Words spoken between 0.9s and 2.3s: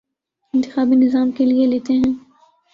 نظام کے لتے لیتے ہیں